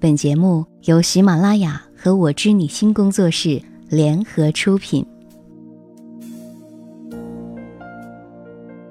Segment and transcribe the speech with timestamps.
[0.00, 3.60] 本节目由喜马拉雅和我知你心工作室
[3.90, 5.04] 联合出品。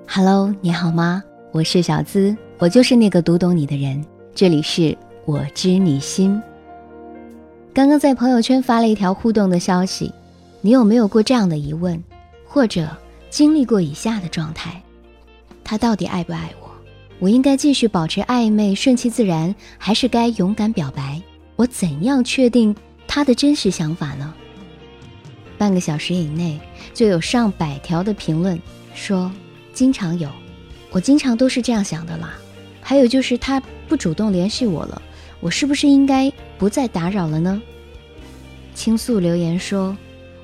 [0.08, 1.24] Hello，你好吗？
[1.52, 4.06] 我是小资，我就是那个读懂你的人。
[4.36, 4.96] 这里是
[5.26, 6.40] 我知你心。
[7.74, 10.14] 刚刚在朋友圈发了一条互动的消息，
[10.62, 12.00] 你有没有过这样的疑问，
[12.46, 12.88] 或者
[13.32, 14.80] 经历过以下的状态？
[15.64, 16.69] 他到底爱不爱我？
[17.20, 21.22] 我应该继续保持暧昧，顺其自然，还是该勇敢表白？
[21.58, 22.74] 我怎样确定
[23.06, 24.34] 他的真实想法呢？
[25.58, 26.58] 半个小时以内
[26.94, 28.58] 就有上百条的评论
[28.94, 29.30] 说，
[29.74, 30.30] 经常有，
[30.92, 32.38] 我经常都是这样想的啦。
[32.80, 35.02] 还有就是他不主动联系我了，
[35.42, 37.62] 我是不是应该不再打扰了呢？
[38.74, 39.98] 倾诉留言说，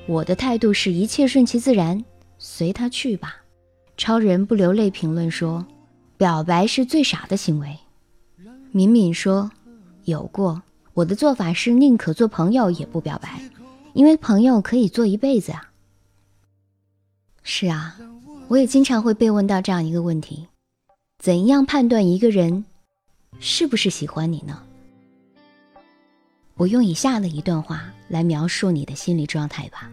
[0.06, 2.04] 我的态度是一切顺其自然，
[2.38, 3.36] 随他去吧。
[3.96, 5.66] 超人不流泪评论说。
[6.18, 7.78] 表白是最傻的行为，
[8.72, 9.50] 敏敏说
[10.04, 10.62] ：“有过，
[10.94, 13.40] 我的做法是宁可做朋友也不表白，
[13.92, 15.70] 因为朋友可以做一辈子啊。”
[17.44, 17.98] 是啊，
[18.48, 20.46] 我也经常会被问到这样一个问题：
[21.18, 22.64] 怎样判断一个人
[23.38, 24.62] 是不是喜欢你呢？
[26.54, 29.90] 我用以下的一段话来描述你的心理状态吧。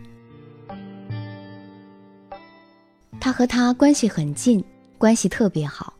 [3.19, 4.63] 他和他关系很近，
[4.97, 5.93] 关系特别好。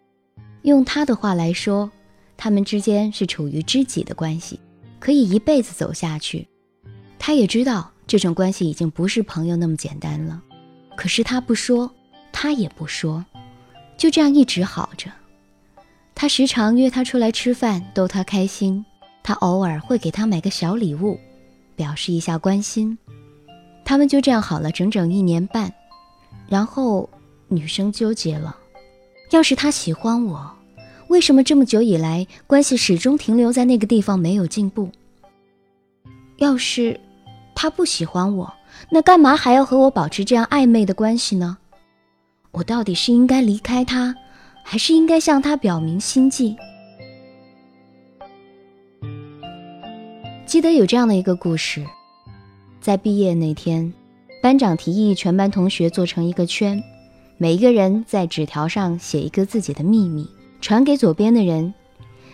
[0.63, 1.91] 用他的话来说，
[2.35, 4.59] 他们之间是处于知己的关系，
[4.99, 6.47] 可以一辈子走下去。
[7.19, 10.41] 他也知道这种关系已经不是朋友那么简单了，
[10.95, 11.91] 可是他不说，
[12.31, 13.23] 他也不说，
[13.97, 15.11] 就这样一直好着。
[16.15, 18.83] 他时常约他出来吃饭，逗他开心；
[19.21, 21.19] 他偶尔会给他买个小礼物，
[21.75, 22.97] 表示一下关心。
[23.83, 25.73] 他们就这样好了整整一年半，
[26.47, 27.09] 然后
[27.49, 28.55] 女生纠结了。
[29.33, 30.55] 要是他喜欢我，
[31.07, 34.91] 为什么这么久以来关系始终停留在那个地方没有进步？
[36.37, 36.99] 要是
[37.55, 38.53] 他不喜欢我，
[38.91, 41.57] 那干嘛还要和我保持这样暧昧的关系呢？
[42.51, 44.15] 我到底是应该离开他，
[44.63, 46.55] 还是应该向他表明心迹？
[50.45, 51.83] 记得有这样的一个故事，
[52.79, 53.91] 在毕业那天，
[54.43, 56.83] 班长提议全班同学做成一个圈。
[57.37, 60.29] 每一个人在纸条上写一个自己的秘密，
[60.61, 61.73] 传给左边的人，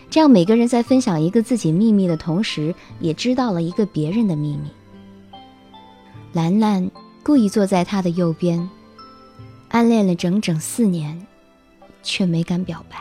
[0.09, 4.69] 这样每个人在分享一个自己秘密的同时，也知道了一个别人的秘密。
[6.33, 6.91] 兰兰
[7.23, 8.69] 故意坐在他的右边，
[9.69, 11.25] 暗恋了整整四年，
[12.03, 12.97] 却没敢表白。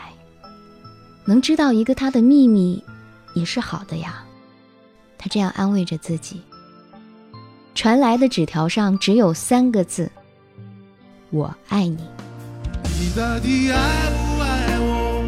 [1.25, 2.83] 能知道一个他的秘密，
[3.35, 4.23] 也是好的呀。
[5.17, 6.41] 他这样安慰着自己。
[7.75, 10.09] 传来的纸条上只有三个字。
[11.31, 11.97] 我爱你。
[12.99, 13.77] 你到底爱
[14.09, 15.23] 不爱我？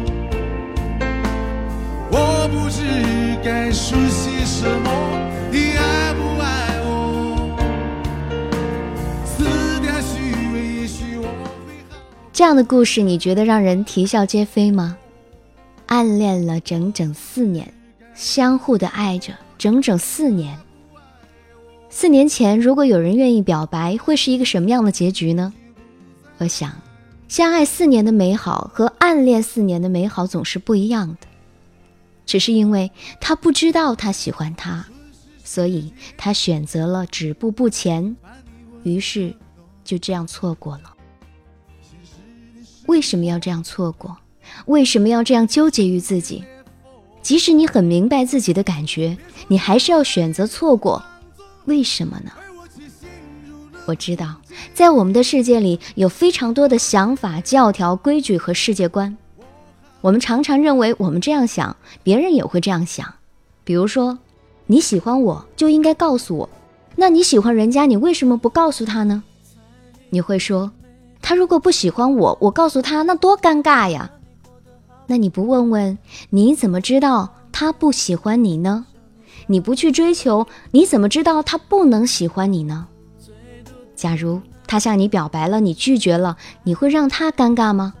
[2.10, 2.82] 我不知
[3.44, 4.90] 该说些什么。
[5.50, 7.56] 你爱不爱我？
[9.24, 9.44] 撕
[9.80, 11.28] 掉虚伪，也许我会
[11.88, 11.96] 好。
[12.32, 14.96] 这样的故事，你觉得让人啼笑皆非吗？
[15.86, 17.72] 暗恋了整整四年，
[18.14, 20.58] 相互的爱着整整四年。
[21.90, 25.52] 四年前，如果有人愿意表白，会是一个什么样的结局呢？
[26.42, 26.72] 我想，
[27.28, 31.28] 相爱四年的美好和暗恋四年的美好总是不一样的。
[32.26, 34.84] 只是因为他不知道他喜欢他，
[35.44, 38.16] 所以他选择了止步不前，
[38.82, 39.32] 于是
[39.84, 40.92] 就这样错过了。
[42.86, 44.18] 为什么要这样错过？
[44.66, 46.42] 为什么要这样纠结于自己？
[47.22, 49.16] 即使你很明白自己的感觉，
[49.46, 51.00] 你还是要选择错过，
[51.66, 52.32] 为什么呢？
[53.84, 54.36] 我知道，
[54.72, 59.16] 在我们的世界里有非常多的想法、教条、规矩和世界观。
[60.00, 63.14] 我们常常认为，我们这样想，别人也会这样想。
[63.64, 64.18] 比如说，
[64.66, 66.48] 你喜欢我就应该告诉我，
[66.96, 69.22] 那你喜欢人家，你为什么不告诉他呢？
[70.10, 70.70] 你会说，
[71.20, 74.10] 他如果不喜欢我，我告诉他，那多尴尬呀。
[75.06, 75.98] 那你不问问，
[76.30, 78.86] 你怎么知道他不喜欢你呢？
[79.48, 82.86] 你不去追求，你怎么知道他不能喜欢你呢？
[84.02, 87.94] 假如他向你表白了，你拒绝了，你会让他尴尬吗？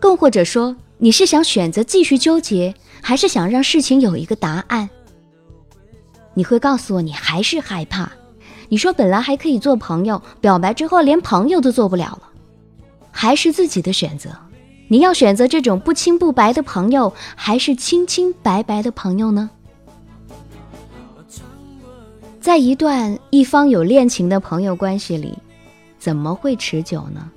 [0.00, 4.90] 更或者说，你是想选择继续纠结，还是想让事情有一个答案？
[6.34, 8.10] 你会告诉我，你还是害怕。
[8.68, 12.22] 你说本来还可以做朋友，表白之后连朋友都做不了了，
[13.12, 14.30] 还是自己的选择。
[14.88, 19.48] 你要选择这种不清不白的朋友，还是清清白白的朋友呢？
[22.44, 25.32] 在一段一方有恋情的朋友关系里，
[25.98, 27.30] 怎么会持久呢？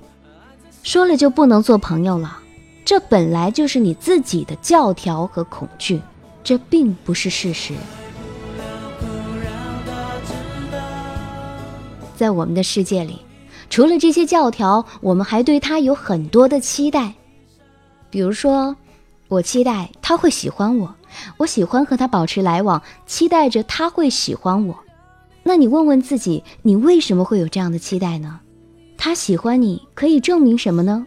[0.82, 2.38] 说了就不能做朋友了，
[2.84, 5.98] 这本来就是你自己的教条和恐惧。
[6.44, 7.72] 这并不是事实。
[12.14, 13.18] 在我们的世界里，
[13.70, 17.14] 除了这些教条，我们还对他有很多的期待。
[18.10, 18.76] 比如说，
[19.28, 20.94] 我期待他会喜欢我，
[21.38, 24.78] 我喜欢和他保持来往，期待着他会喜欢我。
[25.48, 28.40] 那你问问自己，你为什么会有这样的期待呢？
[28.98, 31.06] 他喜欢你可以证明什么呢？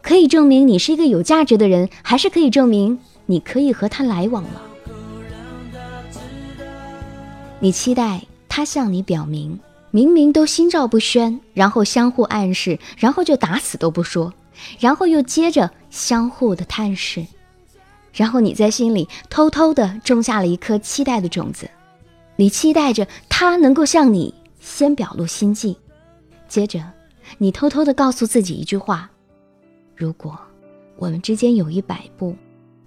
[0.00, 4.62] 可以证明你是一个有价值的人，还是可以证明你可以和他来往了？
[7.58, 9.58] 你期待他向你表明。
[9.90, 14.32] 明明都心照不宣，然后相互暗示，然后就打死都不说，
[14.78, 17.26] 然后又接着相互的探视，
[18.14, 21.68] 然后你在心里偷偷的种下了一颗期待的种子，
[22.40, 25.76] 你期待着他能够向你先表露心迹，
[26.48, 26.82] 接着
[27.36, 29.10] 你偷偷的告诉自己一句话：
[29.94, 30.40] 如果
[30.96, 32.34] 我们之间有一百步，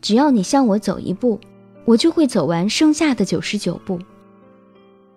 [0.01, 1.39] 只要你向我走一步，
[1.85, 3.99] 我就会走完剩下的九十九步。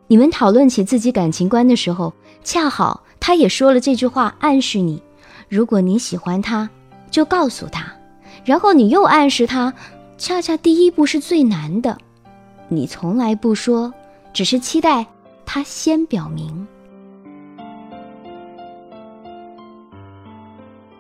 [0.07, 2.13] 你们讨论起自己感情观的时候，
[2.45, 5.03] 恰好他也说了这句话，暗示你：
[5.49, 6.69] 如果你喜欢他，
[7.11, 7.91] 就告诉他。
[8.45, 9.73] 然后你又暗示他，
[10.19, 11.97] 恰恰第一步是最难的，
[12.69, 13.95] 你从来不说，
[14.37, 15.07] 只是期待
[15.47, 16.67] 他先表明。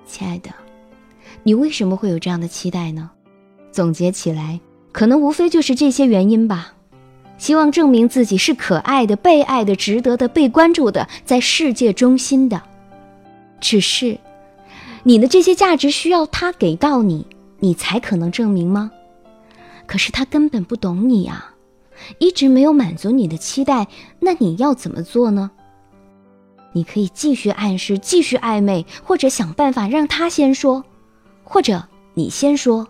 [0.07, 0.49] 亲爱的，
[1.43, 3.11] 你为什么会有这样的期待呢？
[3.71, 4.59] 总结起来，
[4.91, 6.73] 可能无非就是这些原因吧。
[7.37, 12.63] 希望证明自己是可爱的、被爱的、值得的、被关注的，在世界中心的。
[13.61, 14.19] 只是，
[15.03, 17.27] 你的这些价值需要他给到你，
[17.59, 18.91] 你才可能证明吗？
[19.87, 21.53] 可是他根本不懂你啊，
[22.19, 23.89] 一直没有满足你的期待，
[24.21, 25.51] 那你要怎么做呢？
[26.73, 30.85] 你可以继续暗示、继续暧昧，或者想办法让他先说，
[31.45, 31.83] 或者
[32.15, 32.87] 你先说。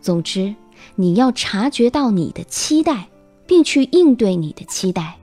[0.00, 0.54] 总之，
[0.94, 3.08] 你要察觉到你的期待。
[3.46, 5.16] 并去应对你的期待。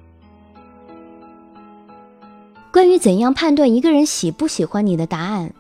[2.72, 5.54] 关于怎样判断一个人喜不喜欢你的答案，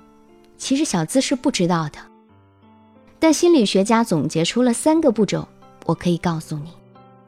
[0.57, 1.99] 其实小资是不知道的。
[3.19, 5.45] 但心理学家总结出了三个步骤，
[5.85, 6.69] 我可以告诉你，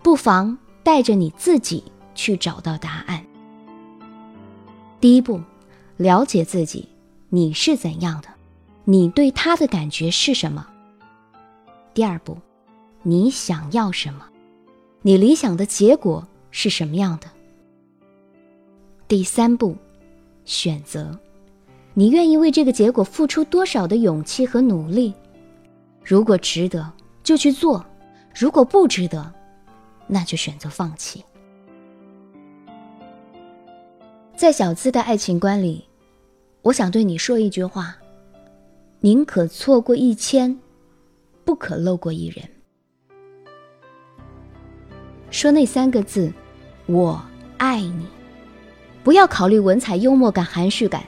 [0.05, 3.25] 不妨带着你自己去找到答案。
[4.99, 5.41] 第一步，
[5.97, 6.87] 了解自己，
[7.29, 8.27] 你是怎样的，
[8.83, 10.67] 你对他的感觉是什么。
[11.95, 12.37] 第二步，
[13.01, 14.27] 你想要什么。
[15.01, 17.25] 你理想的结果是什么样的？
[19.07, 19.75] 第三步，
[20.43, 21.17] 选择，
[21.95, 25.15] 你愿意为这个结果付出多少的勇气和努力？
[26.03, 26.93] 如果值得，
[27.23, 27.83] 就去做；
[28.35, 29.33] 如果不值得，
[30.07, 31.23] 那就选择放弃。
[34.35, 35.87] 在小资的爱情观里，
[36.61, 37.95] 我想对你说一句话：
[38.99, 40.59] 宁可错过一千，
[41.45, 42.43] 不可漏过一人。
[45.31, 46.31] 说那三个字，
[46.85, 47.21] 我
[47.57, 48.05] 爱你。
[49.03, 51.03] 不要考虑文采、幽默感、含蓄感。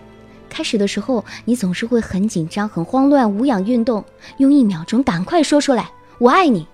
[0.50, 4.04] 开始的时候，你总是会很紧张、很慌乱、无氧运动，
[4.38, 6.68] 用一秒钟赶快说出来“我爱你”。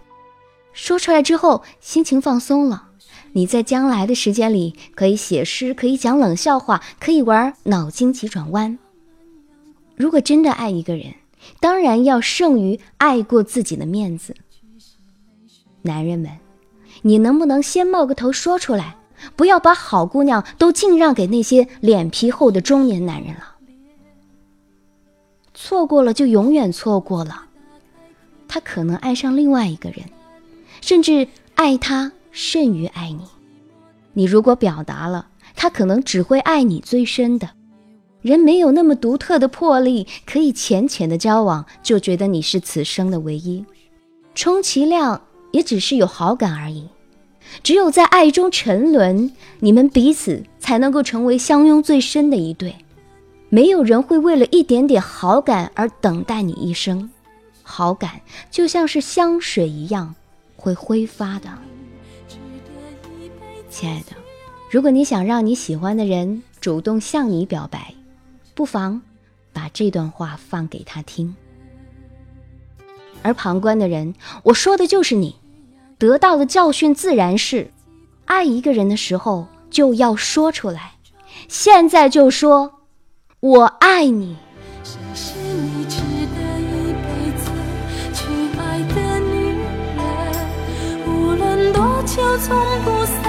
[0.73, 2.89] 说出来之后，心情放松了。
[3.33, 8.77] 你在将来的时间里，可以写诗，可以讲冷笑话，可以玩脑筋急转弯。
[9.95, 11.13] 如果真的爱一个人，
[11.59, 14.35] 当然要胜于爱过自己的面子。
[15.83, 16.31] 男人们。
[17.05, 18.95] 你能不能先冒个头说出来？
[19.35, 23.55] 不要把好姑娘都尽让给那些脸皮厚的中年男人了。
[25.53, 27.45] 错过了就永远错过了，
[28.47, 29.99] 他可能爱上另外一个人，
[30.83, 31.25] 甚至
[31.55, 33.23] 爱他甚于爱你。
[34.11, 37.49] 你如果表达了，他可能只会爱你最深的。
[38.21, 43.63] 人没有那么独特的魄力，可以浅浅的交往就觉得你是此生的唯一，
[44.35, 45.21] 充其量。
[45.51, 46.89] 也只是有好感而已，
[47.61, 52.75] 只有在爱中沉沦，你们彼此才能够成为相拥最深的一对。
[53.49, 57.07] 没有人会为了一点点好感而等待你一生，
[57.61, 60.15] 好感就像是香水一样，
[60.63, 61.49] 会挥发的。
[63.69, 64.15] 亲爱的，
[64.71, 67.93] 如果你想让你喜欢的人主动向你表白，
[68.55, 69.01] 不妨
[69.51, 71.35] 把这段话放给他听。
[73.21, 75.35] 而旁观的人，我说的就是你。
[75.97, 77.69] 得到的教训自然是，
[78.23, 80.93] 爱一个人的时候就要说出来，
[81.49, 82.71] 现在就说，
[83.41, 84.37] 我爱你。
[92.15, 93.22] 就从不散。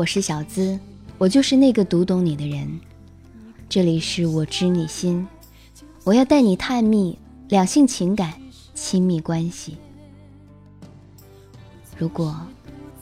[0.00, 0.80] 我是小资，
[1.18, 2.80] 我就是那个读懂你的人。
[3.68, 5.28] 这里是我知你心，
[6.04, 7.18] 我要带你探秘
[7.50, 8.32] 两性情感、
[8.74, 9.76] 亲密关系。
[11.98, 12.34] 如果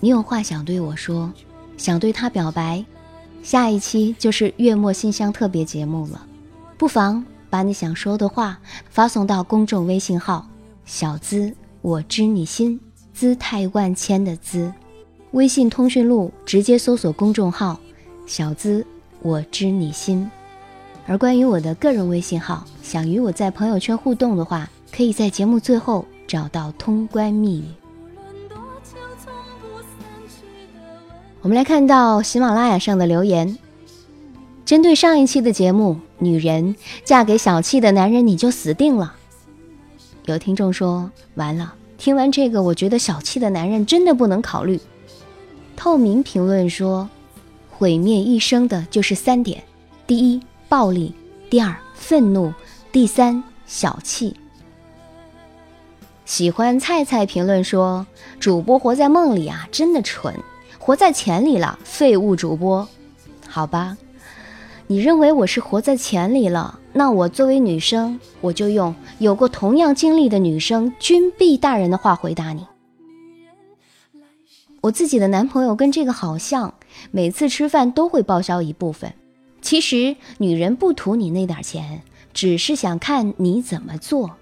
[0.01, 1.33] 你有话想对我说，
[1.77, 2.85] 想对他表白，
[3.45, 6.27] 下一期就是月末信箱特别节目了，
[6.77, 8.59] 不妨把你想说的话
[8.91, 10.49] 发送到公众微信号
[10.85, 12.81] “小资我知你心”，
[13.15, 14.73] 姿态万千的“资”。
[15.33, 17.79] 微信通讯录直接搜索公众号
[18.27, 18.85] “小资
[19.21, 20.31] 我知你心”，
[21.07, 27.65] 而关于我的个人微信号，想与我在朋友圈互动的话，可以在节目最后找到通关密语。
[31.43, 33.59] 我们来看到喜马拉雅上的留言，
[34.65, 39.15] 针对上一期的节目，女人嫁给小气的男人你就死定了。
[40.25, 44.81] 有听众说，完了，听完这个，我觉得小气的男人真的不能考虑。
[45.79, 47.09] 透明评论说
[47.71, 49.63] ：“毁灭一生的就是三点：
[50.09, 51.13] 第一，暴力；
[51.49, 52.53] 第二，愤怒；
[52.91, 54.35] 第三，小气。”
[56.27, 58.05] 喜欢菜菜评论说
[58.41, 60.35] ：“主播活在梦里啊，真的蠢，
[60.81, 62.87] 活在钱里了，废物主播。”
[63.47, 63.97] 好吧，
[64.89, 66.81] 你认为我是活在钱里了？
[66.93, 72.67] 那我作为女生，我就用有过同样经历的女生君碧大人的话回答你。
[74.81, 76.75] 我自己的男朋友跟这个好像，
[77.11, 79.13] 每次吃饭都会报销一部分。
[79.61, 84.37] 其实女人不图你那点钱，只是想看你怎么做。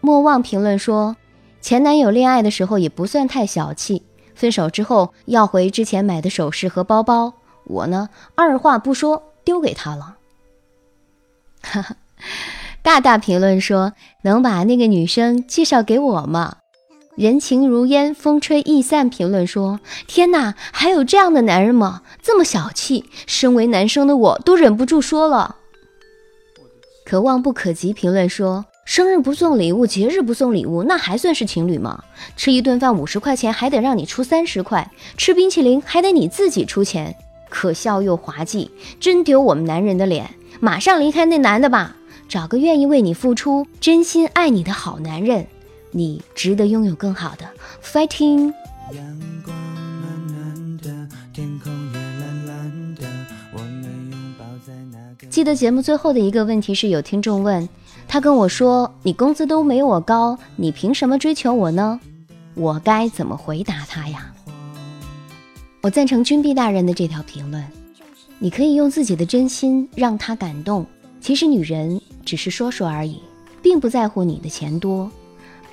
[0.00, 1.16] 莫忘评论说，
[1.60, 4.02] 前男友恋爱的时候也不算太小气，
[4.34, 7.34] 分手之后要回之前买的首饰和包包，
[7.64, 10.16] 我呢二话不说丢给他了。
[11.60, 11.96] 哈哈，
[12.82, 16.56] 大大评论说，能把那个女生介绍给我吗？
[17.16, 19.08] 人情如烟，风吹易散。
[19.08, 22.02] 评论说：“天哪，还有这样的男人吗？
[22.22, 23.06] 这么小气！
[23.26, 25.56] 身为男生的我都忍不住说了。”
[27.06, 27.94] 可望不可及。
[27.94, 32.04] 评论说：“生日不送礼物，节日不送礼物，那还算是情侣吗？
[32.36, 37.16] 吃一顿饭五十块钱，还得让你出三十块；吃冰淇淋还得你自己出钱，
[37.48, 38.70] 可笑又滑稽，
[39.00, 40.34] 真丢我们男人的脸！
[40.60, 41.96] 马上离开那男的吧，
[42.28, 45.46] 找个愿意为你付出、真心爱你的好男人。”
[45.96, 47.48] 你值得拥有更好的
[47.82, 48.52] ，fighting。
[55.30, 57.66] 记得节目最后的一个问题是有听众问，
[58.06, 61.98] 他跟我说：“你工资都没我高，你凭什么追求我呢？”
[62.52, 64.30] 我该怎么回答他呀？
[65.80, 67.64] 我赞成君碧大人的这条评论，
[68.38, 70.84] 你可以用自己的真心让他感动。
[71.22, 73.22] 其实女人只是说说而已，
[73.62, 75.10] 并不在乎你的钱多。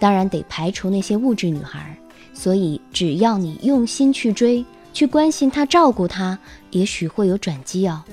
[0.04, 1.98] 当然得排除那些物质女孩，
[2.34, 6.38] 所以只要你用心去追，去关心她，照顾她，
[6.72, 8.04] 也许会有转机哦。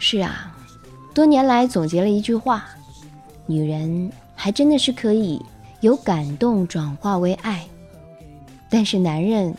[0.00, 0.52] 是啊，
[1.14, 2.64] 多年来总结了一句话：
[3.46, 5.40] 女人还真的是可以
[5.80, 7.64] 由感动转化为爱，
[8.68, 9.54] 但是男人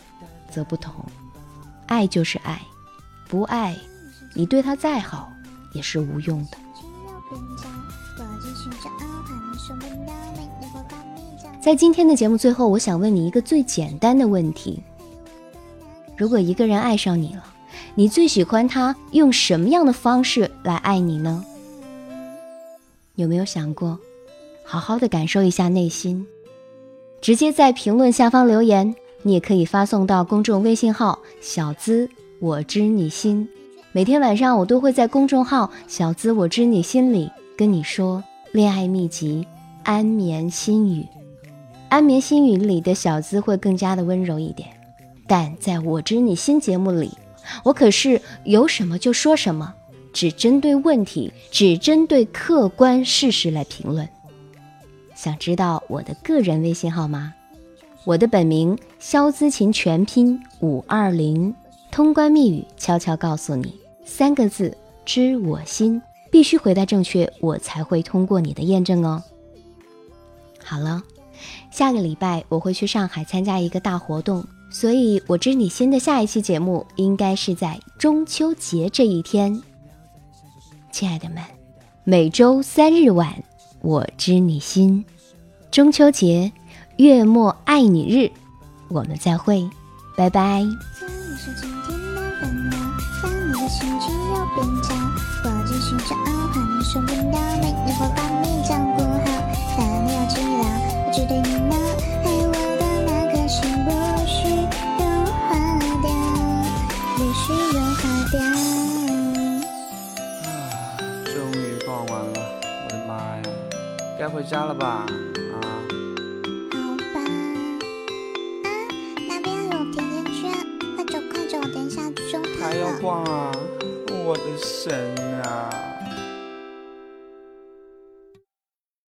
[0.50, 0.94] 则不同，
[1.86, 2.60] 爱就是爱，
[3.26, 3.74] 不爱，
[4.34, 5.32] 你对他再好
[5.72, 6.58] 也是无用的。
[11.68, 14.82] 在今天的节目最后，我想问你一个最简单的问题：
[16.16, 17.44] 如果一个人爱上你了，
[17.94, 21.44] 你最喜欢他用什么样的方式来爱你呢？
[23.16, 23.98] 有没有想过，
[24.64, 26.26] 好好的感受一下内心？
[27.20, 32.08] 直接在评论下方留言，你也可以发送到公众微信号“小资
[32.40, 33.46] 我知你心”。
[33.92, 37.30] 每天晚上，我都会在公众号“小资我知你心”里。
[37.58, 39.46] 跟你说恋爱秘籍，
[39.84, 41.06] 安眠心语，
[41.88, 44.68] 安眠心语里的小资会更加的温柔一点，
[45.26, 47.10] 但在我知你心节目里，
[47.64, 49.74] 我可是有什么就说什么，
[50.12, 54.08] 只针对问题，只针对客观事实来评论。
[55.14, 57.34] 想知道我的个人微信号吗？
[58.04, 61.54] 我的本名肖姿琴，全拼五二零，
[61.90, 66.00] 通关密语悄悄告诉你三个字：知我心。
[66.30, 69.22] 必须回答正确，我才会通过你的验证哦。
[70.62, 71.02] 好了，
[71.70, 79.62] 下个礼拜我会去上海参加一个大活动，所以我知你心的下一期节目应该是在中秋节这一天。
[80.90, 81.42] 亲爱的们，
[82.04, 83.42] 每周三日晚，
[83.80, 85.04] 我知你心，
[85.70, 86.50] 中秋节
[86.96, 88.30] 月末爱你日，
[88.88, 89.68] 我们再会，
[90.16, 90.64] 拜拜。
[95.80, 98.37] 寻找换送不到美丽花，把你照顾好，但你要知